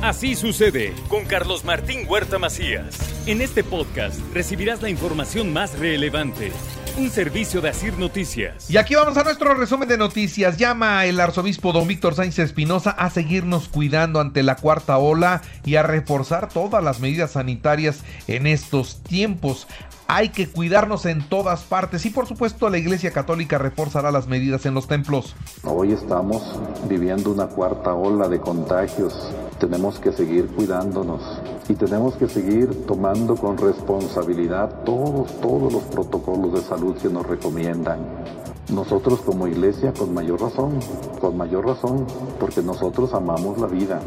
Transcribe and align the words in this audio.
Así 0.00 0.36
sucede 0.36 0.94
con 1.08 1.24
Carlos 1.24 1.64
Martín 1.64 2.06
Huerta 2.08 2.38
Macías. 2.38 2.96
En 3.26 3.40
este 3.40 3.64
podcast 3.64 4.20
recibirás 4.32 4.80
la 4.80 4.90
información 4.90 5.52
más 5.52 5.76
relevante. 5.76 6.52
Un 6.96 7.10
servicio 7.10 7.60
de 7.60 7.70
Asir 7.70 7.98
Noticias. 7.98 8.70
Y 8.70 8.76
aquí 8.76 8.94
vamos 8.94 9.16
a 9.16 9.24
nuestro 9.24 9.54
resumen 9.54 9.88
de 9.88 9.98
noticias. 9.98 10.56
Llama 10.56 11.04
el 11.06 11.18
arzobispo 11.18 11.72
don 11.72 11.88
Víctor 11.88 12.14
Sánchez 12.14 12.38
Espinosa 12.38 12.90
a 12.90 13.10
seguirnos 13.10 13.68
cuidando 13.68 14.20
ante 14.20 14.44
la 14.44 14.54
cuarta 14.54 14.98
ola 14.98 15.42
y 15.64 15.74
a 15.74 15.82
reforzar 15.82 16.48
todas 16.48 16.82
las 16.82 17.00
medidas 17.00 17.32
sanitarias 17.32 18.04
en 18.28 18.46
estos 18.46 19.02
tiempos. 19.02 19.66
Hay 20.06 20.28
que 20.28 20.48
cuidarnos 20.48 21.06
en 21.06 21.28
todas 21.28 21.62
partes 21.64 22.06
y 22.06 22.10
por 22.10 22.28
supuesto 22.28 22.70
la 22.70 22.78
Iglesia 22.78 23.10
Católica 23.10 23.58
reforzará 23.58 24.12
las 24.12 24.28
medidas 24.28 24.64
en 24.64 24.74
los 24.74 24.86
templos. 24.86 25.34
Hoy 25.64 25.92
estamos 25.92 26.42
viviendo 26.88 27.32
una 27.32 27.48
cuarta 27.48 27.94
ola 27.94 28.28
de 28.28 28.38
contagios. 28.38 29.34
Tenemos 29.58 29.98
que 29.98 30.12
seguir 30.12 30.46
cuidándonos 30.46 31.20
y 31.68 31.74
tenemos 31.74 32.14
que 32.14 32.28
seguir 32.28 32.86
tomando 32.86 33.34
con 33.34 33.58
responsabilidad 33.58 34.84
todos, 34.84 35.32
todos 35.40 35.72
los 35.72 35.82
protocolos 35.82 36.52
de 36.52 36.60
salud 36.60 36.96
que 36.96 37.08
nos 37.08 37.26
recomiendan. 37.26 37.98
Nosotros 38.72 39.20
como 39.20 39.48
iglesia 39.48 39.92
con 39.92 40.14
mayor 40.14 40.40
razón, 40.42 40.78
con 41.20 41.36
mayor 41.36 41.66
razón, 41.66 42.06
porque 42.38 42.62
nosotros 42.62 43.12
amamos 43.14 43.58
la 43.58 43.66
vida. 43.66 44.00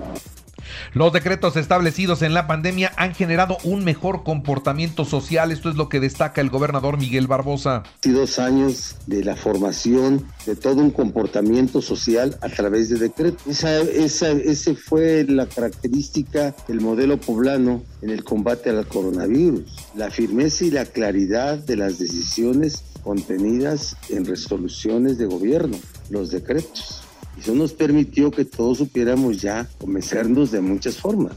Los 0.94 1.14
decretos 1.14 1.56
establecidos 1.56 2.22
en 2.22 2.34
la 2.34 2.48
pandemia 2.48 2.92
han 2.98 3.14
generado 3.14 3.58
un 3.64 3.84
mejor 3.84 4.24
comportamiento 4.24 5.06
social. 5.06 5.52
Esto 5.52 5.70
es 5.70 5.76
lo 5.76 5.90
que 5.90 6.00
destaca 6.00 6.42
el 6.42 6.50
gobernador 6.50 6.98
Miguel 6.98 7.28
Barbosa. 7.28 7.84
Dos 8.04 8.40
años 8.40 8.96
de 9.08 9.24
la 9.24 9.36
formación 9.36 10.26
de 10.46 10.56
todo 10.56 10.82
un 10.82 10.92
comportamiento 10.92 11.82
social 11.82 12.38
a 12.42 12.50
través 12.50 12.90
de 12.90 13.00
decretos. 13.00 13.46
Esa, 13.48 13.82
esa, 13.82 14.32
ese 14.32 14.76
fue 14.76 15.26
la 15.28 15.46
característica 15.46 16.54
del 16.68 16.82
modelo 16.82 17.20
poblano 17.20 17.84
en 18.02 18.10
el 18.10 18.24
combate 18.24 18.70
al 18.70 18.88
coronavirus. 18.88 19.64
La 19.96 20.10
firmeza 20.10 20.66
y 20.66 20.72
la 20.72 20.86
claridad 20.86 21.58
de 21.58 21.76
las 21.76 22.00
decisiones 22.00 22.84
contenidas 23.04 23.98
en 24.10 24.26
resoluciones 24.26 25.18
de 25.18 25.26
gobierno, 25.26 25.78
los 26.10 26.32
decretos. 26.32 27.04
Eso 27.42 27.56
nos 27.56 27.74
permitió 27.74 28.30
que 28.30 28.46
todos 28.46 28.78
supiéramos 28.78 29.42
ya 29.42 29.68
convencernos 29.80 30.52
de 30.52 30.62
muchas 30.62 30.98
formas. 30.98 31.34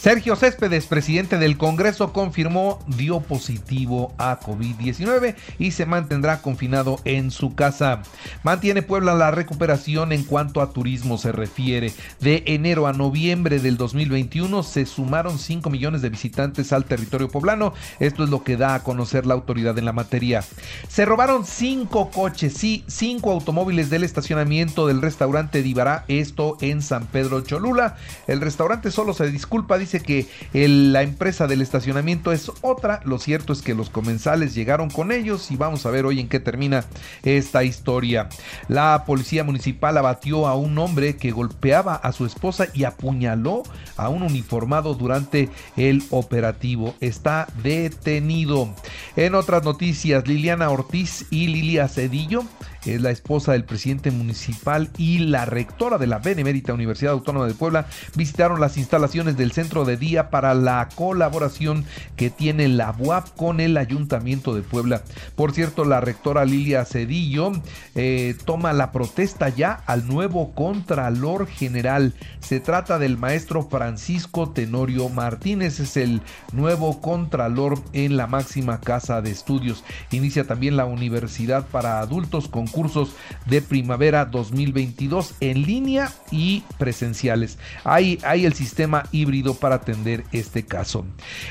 Sergio 0.00 0.36
Céspedes, 0.36 0.86
presidente 0.86 1.38
del 1.38 1.58
Congreso, 1.58 2.12
confirmó 2.12 2.78
dio 2.86 3.18
positivo 3.18 4.14
a 4.16 4.38
COVID-19 4.38 5.34
y 5.58 5.72
se 5.72 5.86
mantendrá 5.86 6.40
confinado 6.40 7.00
en 7.04 7.32
su 7.32 7.56
casa. 7.56 8.02
Mantiene 8.44 8.82
Puebla 8.82 9.14
la 9.14 9.32
recuperación 9.32 10.12
en 10.12 10.22
cuanto 10.22 10.62
a 10.62 10.70
turismo 10.70 11.18
se 11.18 11.32
refiere. 11.32 11.92
De 12.20 12.44
enero 12.46 12.86
a 12.86 12.92
noviembre 12.92 13.58
del 13.58 13.76
2021 13.76 14.62
se 14.62 14.86
sumaron 14.86 15.36
5 15.36 15.68
millones 15.68 16.00
de 16.00 16.10
visitantes 16.10 16.72
al 16.72 16.84
territorio 16.84 17.28
poblano. 17.28 17.74
Esto 17.98 18.22
es 18.22 18.30
lo 18.30 18.44
que 18.44 18.56
da 18.56 18.74
a 18.76 18.84
conocer 18.84 19.26
la 19.26 19.34
autoridad 19.34 19.76
en 19.78 19.84
la 19.84 19.92
materia. 19.92 20.44
Se 20.88 21.06
robaron 21.06 21.44
5 21.44 22.10
coches, 22.10 22.54
sí, 22.54 22.84
5 22.86 23.32
automóviles 23.32 23.90
del 23.90 24.04
estacionamiento 24.04 24.86
del 24.86 25.02
restaurante 25.02 25.60
Divará, 25.60 26.04
esto 26.06 26.56
en 26.60 26.82
San 26.82 27.06
Pedro 27.06 27.40
Cholula. 27.40 27.96
El 28.28 28.40
restaurante 28.40 28.92
solo 28.92 29.12
se 29.12 29.28
disculpa, 29.30 29.76
dice 29.76 29.97
que 30.00 30.26
la 30.52 31.02
empresa 31.02 31.46
del 31.46 31.60
estacionamiento 31.60 32.32
es 32.32 32.50
otra. 32.62 33.00
Lo 33.04 33.18
cierto 33.18 33.52
es 33.52 33.62
que 33.62 33.74
los 33.74 33.90
comensales 33.90 34.54
llegaron 34.54 34.90
con 34.90 35.12
ellos 35.12 35.50
y 35.50 35.56
vamos 35.56 35.86
a 35.86 35.90
ver 35.90 36.06
hoy 36.06 36.20
en 36.20 36.28
qué 36.28 36.40
termina 36.40 36.84
esta 37.22 37.64
historia. 37.64 38.28
La 38.68 39.04
policía 39.06 39.44
municipal 39.44 39.96
abatió 39.96 40.46
a 40.46 40.54
un 40.54 40.78
hombre 40.78 41.16
que 41.16 41.30
golpeaba 41.30 41.94
a 41.94 42.12
su 42.12 42.26
esposa 42.26 42.66
y 42.74 42.84
apuñaló 42.84 43.62
a 43.96 44.08
un 44.08 44.22
uniformado 44.22 44.94
durante 44.94 45.48
el 45.76 46.02
operativo. 46.10 46.94
Está 47.00 47.48
detenido. 47.62 48.74
En 49.16 49.34
otras 49.34 49.64
noticias, 49.64 50.26
Liliana 50.26 50.70
Ortiz 50.70 51.26
y 51.30 51.48
Lilia 51.48 51.88
Cedillo 51.88 52.44
es 52.84 53.00
la 53.00 53.10
esposa 53.10 53.52
del 53.52 53.64
presidente 53.64 54.10
municipal 54.10 54.90
y 54.96 55.18
la 55.18 55.44
rectora 55.44 55.98
de 55.98 56.06
la 56.06 56.18
Benemérita 56.18 56.72
Universidad 56.72 57.12
Autónoma 57.12 57.46
de 57.46 57.54
Puebla, 57.54 57.86
visitaron 58.14 58.60
las 58.60 58.76
instalaciones 58.76 59.36
del 59.36 59.52
centro 59.52 59.84
de 59.84 59.96
día 59.96 60.30
para 60.30 60.54
la 60.54 60.88
colaboración 60.94 61.84
que 62.16 62.30
tiene 62.30 62.68
la 62.68 62.94
UAP 62.98 63.36
con 63.36 63.60
el 63.60 63.76
Ayuntamiento 63.76 64.54
de 64.54 64.62
Puebla. 64.62 65.02
Por 65.34 65.52
cierto, 65.52 65.84
la 65.84 66.00
rectora 66.00 66.44
Lilia 66.44 66.84
Cedillo 66.84 67.52
eh, 67.94 68.36
toma 68.44 68.72
la 68.72 68.92
protesta 68.92 69.48
ya 69.48 69.72
al 69.86 70.06
nuevo 70.06 70.54
Contralor 70.54 71.46
General. 71.46 72.14
Se 72.40 72.60
trata 72.60 72.98
del 72.98 73.18
maestro 73.18 73.62
Francisco 73.62 74.50
Tenorio 74.50 75.08
Martínez, 75.08 75.80
es 75.80 75.96
el 75.96 76.22
nuevo 76.52 77.00
Contralor 77.00 77.80
en 77.92 78.16
la 78.16 78.26
máxima 78.26 78.80
casa 78.80 79.20
de 79.22 79.30
estudios. 79.30 79.84
Inicia 80.10 80.46
también 80.46 80.76
la 80.76 80.86
Universidad 80.86 81.66
para 81.66 82.00
Adultos 82.00 82.48
con 82.48 82.66
cursos 82.78 83.10
de 83.46 83.60
primavera 83.60 84.24
2022 84.24 85.34
en 85.40 85.62
línea 85.62 86.12
y 86.30 86.62
presenciales. 86.78 87.58
Hay, 87.82 88.20
hay 88.22 88.46
el 88.46 88.52
sistema 88.52 89.02
híbrido 89.10 89.54
para 89.54 89.74
atender 89.74 90.22
este 90.30 90.64
caso. 90.64 91.04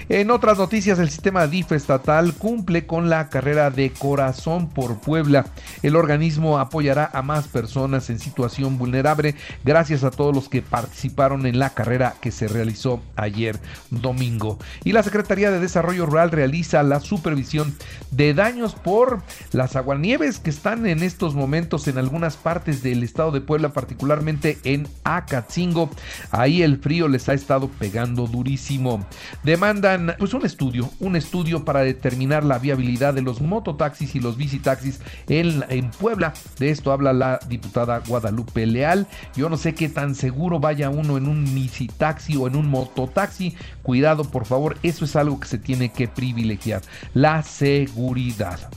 En 0.08 0.32
otras 0.32 0.58
noticias, 0.58 1.00
el 1.00 1.10
sistema 1.10 1.48
DIF 1.48 1.74
estatal 1.74 2.34
cumple 2.34 2.86
con 2.86 3.10
la 3.10 3.28
carrera 3.28 3.72
de 3.72 3.92
corazón 3.92 4.70
por 4.70 5.02
Puebla. 5.02 5.48
El 5.84 5.98
organismo 5.98 6.60
apoyará 6.60 7.10
a 7.12 7.22
más 7.22 7.50
personas 7.50 8.10
en 8.10 8.20
situación 8.20 8.78
vulnerable 8.78 9.36
gracias 9.66 10.06
a 10.06 10.12
todos 10.12 10.34
los 10.34 10.48
que 10.48 10.62
participaron 10.62 11.46
en 11.46 11.60
la 11.60 11.72
carrera 11.72 12.16
que 12.22 12.32
se 12.32 12.48
realizó 12.48 13.02
ayer 13.18 13.60
domingo. 13.90 14.60
Y 14.86 14.94
la 14.94 15.04
Secretaría 15.04 15.52
de 15.52 15.60
Desarrollo 15.60 16.06
Rural 16.06 16.32
realiza 16.32 16.82
la 16.84 17.02
supervisión 17.02 17.76
de 18.12 18.34
daños 18.34 18.76
por 18.76 19.22
las 19.52 19.76
aguanieves 19.76 20.40
que 20.40 20.52
están 20.52 20.86
en 20.88 21.04
estos 21.08 21.34
momentos 21.34 21.88
en 21.88 21.98
algunas 21.98 22.38
partes 22.38 22.84
del 22.84 23.04
estado 23.04 23.32
de 23.32 23.42
Puebla, 23.42 23.74
particularmente 23.74 24.58
en 24.64 24.88
Acatzingo. 25.04 25.90
Ahí 26.32 26.62
el 26.62 26.78
frío 26.78 27.08
les 27.08 27.28
ha 27.30 27.34
estado 27.34 27.70
pegando 27.70 28.28
durísimo. 28.28 29.06
Demandan 29.44 30.16
pues 30.20 30.34
un 30.34 30.46
estudio, 30.46 30.90
un 31.00 31.16
estudio 31.16 31.66
para 31.66 31.82
determinar 31.82 32.44
la 32.44 32.60
viabilidad 32.60 33.14
de 33.14 33.22
los 33.22 33.42
mototaxis 33.42 34.16
y 34.16 34.20
los 34.20 34.38
bicitaxis 34.38 35.00
en, 35.28 35.64
en 35.70 35.90
Puebla. 35.92 36.34
De 36.60 36.70
esto 36.70 36.92
habla 36.92 37.14
la 37.14 37.40
diputada 37.48 38.04
Guadalupe 38.06 38.66
Leal. 38.66 39.08
Yo 39.36 39.50
no 39.50 39.58
sé 39.58 39.74
qué 39.74 39.90
tan 39.90 40.16
seguro 40.16 40.60
vaya 40.60 40.90
uno 40.90 41.18
en 41.18 41.28
un 41.28 41.44
bicitaxi 41.56 42.36
o 42.36 42.48
en 42.48 42.56
un 42.56 42.70
mototaxi. 42.70 43.56
Cuidado, 43.82 44.26
por 44.26 44.46
favor, 44.46 44.78
eso 44.84 45.06
es 45.06 45.16
algo 45.16 45.40
que 45.40 45.48
se 45.48 45.58
tiene 45.58 45.92
que 45.92 46.08
privilegiar. 46.08 46.82
La 47.14 47.44
seguridad. 47.44 48.70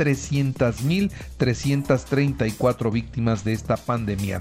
300.334 1.46 2.92
víctimas 2.92 3.44
de 3.44 3.54
esta 3.54 3.78
pandemia. 3.78 4.40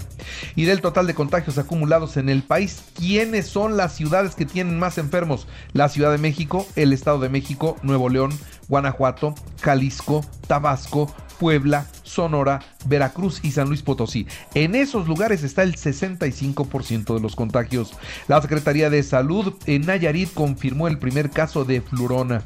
Y 0.55 0.65
del 0.65 0.81
total 0.81 1.05
de 1.05 1.13
contagios 1.13 1.57
acumulados 1.57 2.17
en 2.17 2.29
el 2.29 2.41
país, 2.43 2.83
¿quiénes 2.95 3.45
son 3.45 3.77
las 3.77 3.95
ciudades 3.95 4.35
que 4.35 4.45
tienen 4.45 4.79
más 4.79 4.97
enfermos? 4.97 5.47
La 5.73 5.89
Ciudad 5.89 6.11
de 6.11 6.17
México, 6.17 6.65
el 6.75 6.93
Estado 6.93 7.19
de 7.19 7.29
México, 7.29 7.77
Nuevo 7.83 8.09
León, 8.09 8.31
Guanajuato, 8.67 9.35
Jalisco, 9.61 10.25
Tabasco, 10.47 11.13
Puebla, 11.39 11.85
Sonora, 12.15 12.61
Veracruz 12.85 13.41
y 13.43 13.51
San 13.51 13.67
Luis 13.67 13.81
Potosí. 13.81 14.25
En 14.53 14.73
esos 14.73 15.07
lugares 15.07 15.43
está 15.43 15.63
el 15.63 15.75
65% 15.75 17.13
de 17.13 17.19
los 17.19 17.35
contagios. 17.35 17.93
La 18.27 18.41
Secretaría 18.41 18.89
de 18.89 19.03
Salud 19.03 19.53
en 19.65 19.85
Nayarit 19.85 20.33
confirmó 20.33 20.87
el 20.87 20.97
primer 20.97 21.29
caso 21.29 21.65
de 21.65 21.81
flurona. 21.81 22.43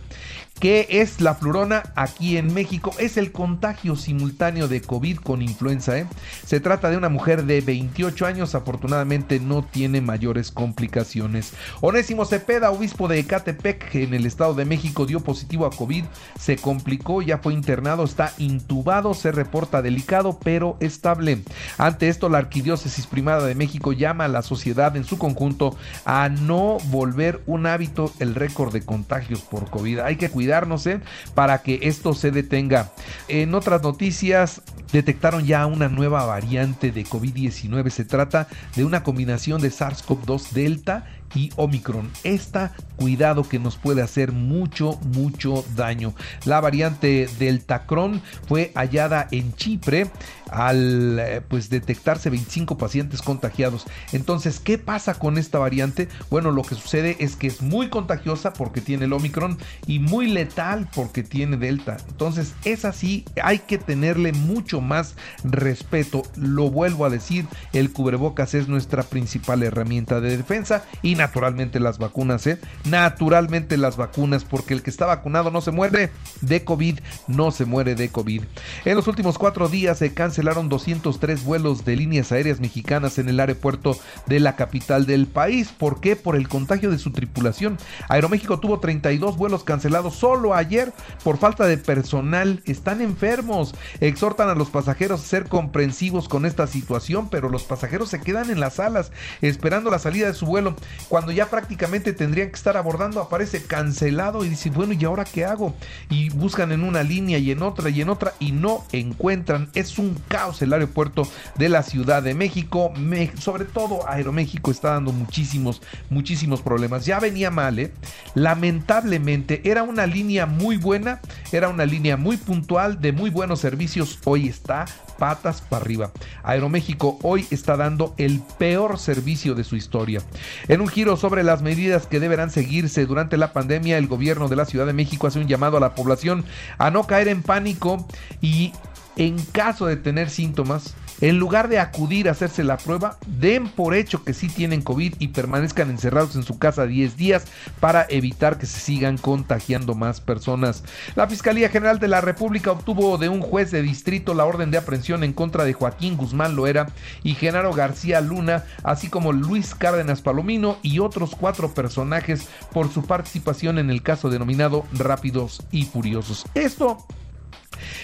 ¿Qué 0.60 0.88
es 0.89 1.21
la 1.21 1.36
flurona 1.36 1.83
aquí 1.95 2.36
en 2.36 2.54
México? 2.54 2.92
Es 3.00 3.16
el 3.16 3.31
contagio 3.31 3.95
simultáneo 3.95 4.68
de 4.68 4.81
COVID 4.81 5.19
con 5.19 5.42
influenza. 5.42 5.98
¿eh? 5.98 6.06
Se 6.45 6.60
trata 6.60 6.89
de 6.89 6.98
una 6.98 7.07
mujer 7.07 7.45
de 7.45 7.62
28 7.62 8.25
años, 8.25 8.56
afortunadamente 8.56 9.39
no 9.39 9.63
tiene 9.63 10.01
mayores 10.01 10.51
complicaciones. 10.51 11.54
Onésimo 11.80 12.25
Cepeda, 12.25 12.72
obispo 12.72 13.07
de 13.07 13.19
Ecatepec, 13.19 13.95
en 13.95 14.13
el 14.13 14.25
Estado 14.25 14.54
de 14.54 14.65
México, 14.65 15.06
dio 15.06 15.22
positivo 15.22 15.65
a 15.65 15.69
COVID, 15.69 16.04
se 16.38 16.57
complicó, 16.57 17.22
ya 17.22 17.38
fue 17.38 17.54
internado, 17.54 18.04
está 18.04 18.33
intubado, 18.38 19.13
se 19.13 19.31
reporta 19.31 19.58
delicado 19.81 20.39
pero 20.44 20.77
estable. 20.79 21.44
Ante 21.77 22.09
esto, 22.09 22.29
la 22.29 22.38
Arquidiócesis 22.38 23.07
Primada 23.07 23.45
de 23.45 23.56
México 23.56 23.94
llama 23.94 24.25
a 24.25 24.29
la 24.29 24.41
sociedad 24.41 24.95
en 24.95 25.03
su 25.03 25.17
conjunto 25.17 25.75
a 26.06 26.29
no 26.29 26.77
volver 26.85 27.41
un 27.45 27.65
hábito 27.65 28.11
el 28.19 28.35
récord 28.35 28.71
de 28.73 28.81
contagios 28.81 29.41
por 29.41 29.69
COVID. 29.69 30.00
Hay 30.00 30.17
que 30.17 30.29
cuidar 30.29 30.59
¿eh? 30.85 31.00
para 31.35 31.61
que 31.61 31.79
esto 31.83 32.13
se 32.13 32.31
detenga. 32.31 32.91
En 33.27 33.56
otras 33.56 33.81
noticias, 33.81 34.61
detectaron 34.91 35.45
ya 35.45 35.65
una 35.65 35.88
nueva 35.88 36.25
variante 36.25 36.91
de 36.91 37.05
COVID-19. 37.05 37.89
Se 37.89 38.05
trata 38.05 38.47
de 38.75 38.85
una 38.85 39.03
combinación 39.03 39.62
de 39.62 39.71
SARS-CoV-2 39.71 40.51
Delta 40.51 41.05
y 41.35 41.51
Omicron. 41.55 42.09
Esta, 42.23 42.73
cuidado 42.95 43.47
que 43.47 43.59
nos 43.59 43.77
puede 43.77 44.01
hacer 44.01 44.31
mucho, 44.31 44.99
mucho 45.13 45.63
daño. 45.75 46.13
La 46.45 46.59
variante 46.61 47.29
Deltacron 47.39 48.21
fue 48.47 48.71
hallada 48.75 49.27
en 49.31 49.53
Chipre 49.53 50.09
al 50.51 51.19
eh, 51.19 51.41
pues 51.47 51.69
detectarse 51.69 52.29
25 52.29 52.77
pacientes 52.77 53.21
contagiados. 53.21 53.85
Entonces, 54.11 54.59
¿qué 54.59 54.77
pasa 54.77 55.13
con 55.13 55.37
esta 55.37 55.59
variante? 55.59 56.09
Bueno, 56.29 56.51
lo 56.51 56.63
que 56.63 56.75
sucede 56.75 57.17
es 57.19 57.35
que 57.35 57.47
es 57.47 57.61
muy 57.61 57.89
contagiosa 57.89 58.53
porque 58.53 58.81
tiene 58.81 59.05
el 59.05 59.13
Omicron 59.13 59.57
y 59.87 59.99
muy 59.99 60.27
letal 60.27 60.89
porque 60.93 61.23
tiene 61.23 61.57
Delta. 61.57 61.97
Entonces, 62.09 62.53
es 62.65 62.85
así, 62.85 63.25
hay 63.43 63.59
que 63.59 63.77
tenerle 63.77 64.33
mucho 64.33 64.81
más 64.81 65.15
respeto. 65.43 66.23
Lo 66.35 66.69
vuelvo 66.69 67.05
a 67.05 67.09
decir, 67.09 67.45
el 67.73 67.91
cubrebocas 67.91 68.53
es 68.53 68.67
nuestra 68.67 69.03
principal 69.03 69.63
herramienta 69.63 70.19
de 70.19 70.35
defensa 70.35 70.83
y 71.01 71.15
naturalmente 71.19 71.80
las 71.80 72.00
vacunas, 72.00 72.48
¿eh? 72.48 72.60
Naturalmente 72.86 73.77
las 73.77 73.98
vacunas, 73.98 74.45
porque 74.45 74.74
el 74.74 74.81
que 74.81 74.89
está 74.89 75.06
vacunado 75.06 75.51
no 75.51 75.62
se 75.62 75.71
muere 75.71 76.10
de 76.42 76.63
COVID, 76.63 77.00
no 77.27 77.51
se 77.51 77.66
muere 77.66 77.94
de 77.94 78.10
COVID. 78.10 78.44
En 78.86 78.95
los 78.95 79.07
últimos 79.07 79.38
cuatro 79.38 79.68
días 79.68 80.00
se 80.00 80.13
cancelaron 80.13 80.69
203 80.69 81.44
vuelos 81.44 81.83
de 81.83 81.98
líneas 81.98 82.31
aéreas 82.31 82.60
mexicanas 82.60 83.19
en 83.19 83.27
el 83.30 83.39
aeropuerto 83.39 84.00
de 84.25 84.39
la 84.39 84.56
capital 84.56 85.06
del 85.06 85.27
país. 85.27 85.69
¿Por 85.77 86.00
qué? 86.00 86.16
Por 86.16 86.38
el 86.38 86.48
contagio 86.48 86.89
de 86.89 86.98
su 86.98 87.12
tripulación. 87.12 87.77
Aeroméxico 88.07 88.60
tuvo 88.60 88.80
32 88.80 89.38
vuelos 89.38 89.65
cancelados 89.65 90.15
solo 90.15 90.56
ayer 90.56 90.94
por 91.24 91.38
falta 91.38 91.68
de 91.68 91.77
personal. 91.77 92.62
Están 92.65 93.01
enfermos. 93.01 93.75
Exhortan 94.00 94.50
a 94.50 94.56
los 94.56 94.69
pasajeros 94.69 95.22
a 95.22 95.27
ser 95.27 95.50
comprensivos 95.50 96.30
con 96.30 96.45
esta 96.45 96.65
situación, 96.65 97.30
pero 97.30 97.50
los 97.50 97.63
pasajeros 97.63 98.10
se 98.10 98.22
quedan 98.22 98.50
en 98.50 98.62
las 98.62 98.75
salas 98.75 99.12
esperando 99.42 99.92
la 99.92 100.00
salida 100.00 100.27
de 100.27 100.33
su 100.33 100.45
vuelo. 100.45 100.75
Cuando 101.09 101.31
ya 101.31 101.50
prácticamente 101.50 102.13
tendrían 102.13 102.50
que 102.50 102.56
estar 102.56 102.77
abordando, 102.77 103.19
aparece 103.19 103.63
cancelado 103.63 104.45
y 104.45 104.50
dice, 104.50 104.69
bueno, 104.69 104.94
¿y 104.94 105.03
ahora 105.06 105.25
qué 105.25 105.44
hago? 105.44 105.73
Y 106.07 106.29
buscan 106.29 106.71
en 106.71 106.83
una 106.83 107.01
línea 107.01 107.39
y 107.39 107.50
en 107.50 107.63
otra 107.63 107.89
y 107.89 108.01
en 108.01 108.09
otra 108.09 108.35
y 108.39 108.51
no 108.51 108.85
encuentran. 108.91 109.69
Es 109.73 109.97
un 109.97 110.15
caos 110.27 110.61
el 110.61 110.71
aeropuerto 110.71 111.27
de 111.56 111.67
la 111.67 111.81
Ciudad 111.81 112.21
de 112.21 112.35
México. 112.35 112.94
sobre 113.39 113.65
todo 113.65 114.07
Aeroméxico 114.07 114.69
está 114.69 114.91
dando 114.91 115.11
muchísimos, 115.11 115.81
muchísimos 116.11 116.61
problemas. 116.61 117.07
Ya 117.07 117.19
venía 117.19 117.50
mal, 117.50 117.79
¿eh? 117.79 117.91
Lamentablemente 118.35 119.62
era 119.63 119.81
una 119.81 120.05
línea 120.05 120.45
muy 120.45 120.77
buena, 120.77 121.21
era 121.51 121.69
una 121.69 121.85
línea 121.85 122.17
muy 122.17 122.38
puntual, 122.38 123.01
de 123.01 123.13
muy 123.13 123.31
buenos 123.31 123.59
servicios. 123.59 124.19
Hoy 124.25 124.47
está 124.47 124.85
patas 125.19 125.62
para 125.62 125.83
arriba. 125.83 126.12
Aeroméxico 126.41 127.19
hoy 127.21 127.45
está 127.51 127.77
dando 127.77 128.15
el 128.17 128.41
peor 128.57 128.97
servicio 128.97 129.53
de 129.53 129.63
su 129.63 129.75
historia. 129.75 130.21
En 130.67 130.81
un 130.81 130.88
sobre 131.00 131.44
las 131.44 131.62
medidas 131.62 132.07
que 132.07 132.19
deberán 132.19 132.51
seguirse 132.51 133.06
durante 133.06 133.38
la 133.38 133.54
pandemia, 133.54 133.98
el 133.98 134.07
gobierno 134.07 134.50
de 134.50 134.57
la 134.57 134.66
Ciudad 134.66 134.86
de 134.86 134.92
México 134.92 135.28
hace 135.28 135.40
un 135.40 135.48
llamado 135.48 135.78
a 135.78 135.80
la 135.80 135.96
población 135.96 136.44
a 136.78 136.92
no 136.92 137.06
caer 137.07 137.30
en 137.30 137.42
pánico 137.42 138.06
y 138.42 138.74
en 139.16 139.38
caso 139.54 139.86
de 139.86 139.96
tener 139.96 140.30
síntomas, 140.30 140.96
en 141.21 141.39
lugar 141.39 141.68
de 141.68 141.80
acudir 141.80 142.27
a 142.27 142.31
hacerse 142.31 142.63
la 142.63 142.77
prueba, 142.77 143.18
den 143.27 143.69
por 143.69 143.94
hecho 143.94 144.24
que 144.24 144.33
sí 144.33 144.48
tienen 144.48 144.81
COVID 144.81 145.16
y 145.19 145.30
permanezcan 145.30 145.89
encerrados 145.89 146.36
en 146.36 146.44
su 146.44 146.57
casa 146.57 146.86
10 146.86 147.18
días 147.18 147.45
para 147.80 148.06
evitar 148.10 148.57
que 148.57 148.66
se 148.66 148.80
sigan 148.80 149.18
contagiando 149.18 149.95
más 149.95 150.21
personas. 150.21 150.83
La 151.16 151.27
Fiscalía 151.27 151.69
General 151.69 152.00
de 152.00 152.07
la 152.07 152.21
República 152.21 152.71
obtuvo 152.71 153.18
de 153.18 153.30
un 153.30 153.42
juez 153.42 153.71
de 153.71 153.81
distrito 153.81 154.33
la 154.33 154.45
orden 154.45 154.71
de 154.71 154.77
aprehensión 154.77 155.24
en 155.24 155.33
contra 155.33 155.66
de 155.66 155.74
Joaquín 155.74 156.18
Guzmán 156.18 156.56
Loera 156.56 156.88
y 157.24 157.36
Genaro 157.36 157.74
García 157.74 158.22
Luna, 158.22 158.63
así 158.83 159.10
como 159.10 159.33
Luis 159.33 159.75
Cárdenas 159.75 160.22
Palomino 160.22 160.77
y 160.81 161.00
otros 161.00 161.36
cuatro 161.36 161.74
personajes 161.74 162.48
por 162.72 162.92
su 162.92 163.04
participación 163.04 163.77
en 163.77 163.89
el 163.89 164.01
caso 164.01 164.30
denominado 164.30 164.86
Rápidos 164.94 165.63
y 165.72 165.86
Furiosos. 165.86 166.45
Esto 166.54 166.98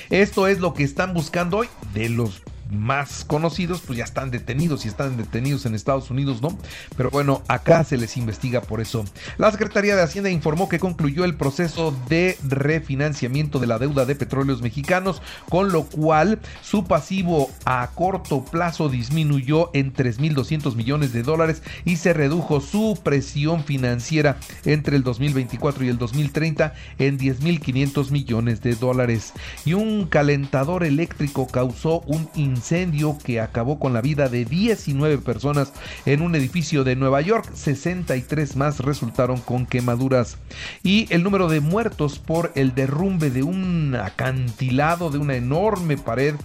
esto 0.09 0.47
es 0.47 0.59
lo 0.59 0.73
que 0.73 0.83
están 0.83 1.13
buscando 1.13 1.57
hoy 1.57 1.67
de 1.93 2.09
los 2.09 2.41
más 2.69 3.25
conocidos, 3.25 3.81
pues 3.85 3.97
ya 3.97 4.03
están 4.03 4.31
detenidos 4.31 4.85
y 4.85 4.87
están 4.87 5.17
detenidos 5.17 5.65
en 5.65 5.75
Estados 5.75 6.09
Unidos, 6.09 6.41
¿no? 6.41 6.57
Pero 6.97 7.09
bueno, 7.11 7.43
acá 7.47 7.83
se 7.83 7.97
les 7.97 8.17
investiga 8.17 8.61
por 8.61 8.81
eso. 8.81 9.05
La 9.37 9.51
Secretaría 9.51 9.95
de 9.95 10.03
Hacienda 10.03 10.29
informó 10.29 10.67
que 10.69 10.79
concluyó 10.79 11.25
el 11.25 11.35
proceso 11.35 11.95
de 12.09 12.37
refinanciamiento 12.47 13.59
de 13.59 13.67
la 13.67 13.79
deuda 13.79 14.05
de 14.05 14.15
petróleos 14.15 14.61
mexicanos, 14.61 15.21
con 15.49 15.71
lo 15.71 15.83
cual 15.85 16.39
su 16.61 16.85
pasivo 16.85 17.49
a 17.65 17.89
corto 17.93 18.43
plazo 18.43 18.89
disminuyó 18.89 19.69
en 19.73 19.93
3.200 19.93 20.75
millones 20.75 21.13
de 21.13 21.23
dólares 21.23 21.61
y 21.85 21.97
se 21.97 22.13
redujo 22.13 22.61
su 22.61 22.99
presión 23.03 23.63
financiera 23.63 24.37
entre 24.65 24.95
el 24.97 25.03
2024 25.03 25.85
y 25.85 25.89
el 25.89 25.97
2030 25.97 26.73
en 26.99 27.19
10.500 27.19 28.11
millones 28.11 28.61
de 28.61 28.75
dólares. 28.75 29.33
Y 29.65 29.73
un 29.73 30.07
calentador 30.07 30.83
eléctrico 30.83 31.47
causó 31.47 32.01
un 32.01 32.27
incendio 32.35 32.54
que 33.23 33.39
acabó 33.39 33.79
con 33.79 33.93
la 33.93 34.01
vida 34.01 34.29
de 34.29 34.45
19 34.45 35.19
personas 35.19 35.71
en 36.05 36.21
un 36.21 36.35
edificio 36.35 36.83
de 36.83 36.95
Nueva 36.95 37.21
York. 37.21 37.49
63 37.53 38.55
más 38.55 38.79
resultaron 38.79 39.39
con 39.39 39.65
quemaduras. 39.65 40.37
Y 40.83 41.07
el 41.13 41.23
número 41.23 41.47
de 41.47 41.59
muertos 41.59 42.19
por 42.19 42.51
el 42.55 42.73
derrumbe 42.73 43.29
de 43.29 43.43
un 43.43 43.95
acantilado, 43.95 45.09
de 45.09 45.17
una 45.17 45.35
enorme 45.35 45.97
pared 45.97 46.35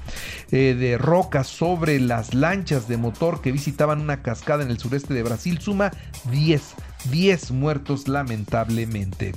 eh, 0.50 0.76
de 0.78 0.98
rocas 0.98 1.46
sobre 1.46 2.00
las 2.00 2.34
lanchas 2.34 2.88
de 2.88 2.96
motor 2.96 3.40
que 3.40 3.52
visitaban 3.52 4.00
una 4.00 4.22
cascada 4.22 4.62
en 4.62 4.70
el 4.70 4.78
sureste 4.78 5.14
de 5.14 5.22
Brasil 5.22 5.60
suma 5.60 5.90
10. 6.30 6.62
10 7.10 7.52
muertos 7.52 8.08
lamentablemente. 8.08 9.34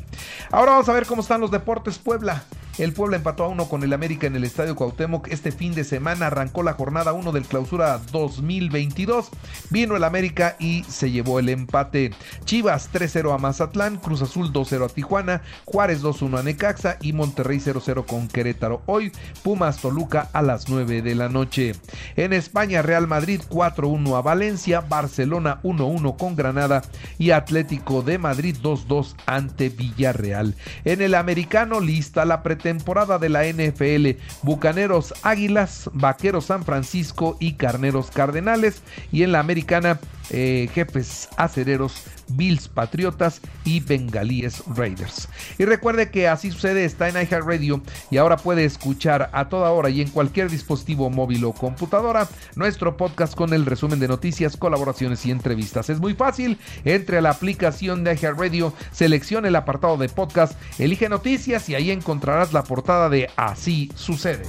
Ahora 0.51 0.71
vamos 0.71 0.89
a 0.89 0.93
ver 0.93 1.05
cómo 1.05 1.21
están 1.21 1.39
los 1.39 1.51
deportes 1.51 1.97
Puebla. 1.97 2.43
El 2.79 2.91
Puebla 2.91 3.17
empató 3.17 3.43
a 3.43 3.49
uno 3.49 3.69
con 3.69 3.83
el 3.83 3.93
América 3.93 4.25
en 4.25 4.35
el 4.35 4.43
Estadio 4.43 4.75
Cuauhtémoc. 4.75 5.27
Este 5.27 5.51
fin 5.51 5.75
de 5.75 5.83
semana 5.83 6.27
arrancó 6.27 6.63
la 6.63 6.73
jornada 6.73 7.13
1 7.13 7.31
del 7.31 7.45
Clausura 7.45 7.99
2022. 8.11 9.29
Vino 9.69 9.95
el 9.95 10.03
América 10.03 10.55
y 10.57 10.83
se 10.85 11.11
llevó 11.11 11.37
el 11.37 11.49
empate. 11.49 12.09
Chivas 12.45 12.89
3-0 12.91 13.31
a 13.31 13.37
Mazatlán, 13.37 13.97
Cruz 13.97 14.23
Azul 14.23 14.51
2-0 14.51 14.85
a 14.85 14.89
Tijuana, 14.89 15.43
Juárez 15.65 16.01
2-1 16.01 16.39
a 16.39 16.43
Necaxa 16.43 16.97
y 16.99 17.13
Monterrey 17.13 17.59
0-0 17.59 18.07
con 18.07 18.27
Querétaro. 18.27 18.81
Hoy 18.87 19.11
Pumas 19.43 19.77
Toluca 19.77 20.29
a 20.33 20.41
las 20.41 20.67
9 20.67 21.03
de 21.03 21.13
la 21.13 21.29
noche. 21.29 21.73
En 22.15 22.33
España 22.33 22.81
Real 22.81 23.07
Madrid 23.07 23.41
4-1 23.51 24.17
a 24.17 24.21
Valencia, 24.21 24.81
Barcelona 24.81 25.59
1-1 25.61 26.17
con 26.17 26.35
Granada 26.35 26.81
y 27.19 27.29
Atlético 27.31 28.01
de 28.01 28.17
Madrid 28.17 28.57
2-2 28.63 29.13
ante 29.27 29.69
Villarreal. 29.69 30.55
En 30.85 31.03
el 31.03 31.13
americano 31.13 31.79
lista 31.79 32.25
la 32.25 32.41
pretensión 32.41 32.62
temporada 32.63 33.19
de 33.19 33.29
la 33.29 33.45
NFL, 33.45 34.19
Bucaneros 34.41 35.13
Águilas, 35.21 35.91
Vaqueros 35.93 36.45
San 36.45 36.63
Francisco 36.63 37.37
y 37.39 37.53
Carneros 37.53 38.09
Cardenales. 38.09 38.81
Y 39.11 39.21
en 39.21 39.33
la 39.33 39.39
americana, 39.39 39.99
eh, 40.29 40.69
Jefes 40.73 41.29
Acereros, 41.37 42.03
Bills 42.29 42.67
Patriotas 42.67 43.41
y 43.65 43.79
Bengalíes 43.79 44.63
Raiders. 44.75 45.29
Y 45.57 45.65
recuerde 45.65 46.09
que 46.09 46.27
así 46.27 46.51
sucede 46.51 46.85
está 46.85 47.09
en 47.09 47.15
iHeartRadio 47.15 47.81
y 48.09 48.17
ahora 48.17 48.37
puede 48.37 48.65
escuchar 48.65 49.29
a 49.33 49.49
toda 49.49 49.71
hora 49.71 49.89
y 49.89 50.01
en 50.01 50.09
cualquier 50.09 50.49
dispositivo 50.49 51.09
móvil 51.09 51.43
o 51.45 51.53
computadora 51.53 52.27
nuestro 52.55 52.97
podcast 52.97 53.35
con 53.35 53.53
el 53.53 53.65
resumen 53.65 53.99
de 53.99 54.07
noticias, 54.07 54.57
colaboraciones 54.57 55.25
y 55.25 55.31
entrevistas. 55.31 55.89
Es 55.89 55.99
muy 55.99 56.13
fácil, 56.13 56.57
entre 56.85 57.17
a 57.17 57.21
la 57.21 57.31
aplicación 57.31 58.03
de 58.03 58.13
iHeartRadio, 58.13 58.73
seleccione 58.91 59.49
el 59.49 59.55
apartado 59.55 59.97
de 59.97 60.09
podcast, 60.09 60.59
elige 60.79 61.09
noticias 61.09 61.69
y 61.69 61.75
ahí 61.75 61.91
encontrarás 61.91 62.53
la 62.53 62.63
portada 62.63 63.09
de 63.09 63.29
Así 63.35 63.91
sucede. 63.95 64.43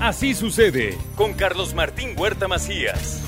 Así 0.00 0.34
sucede 0.34 0.96
con 1.16 1.34
Carlos 1.34 1.74
Martín 1.74 2.10
Huerta 2.16 2.46
Macías. 2.46 3.27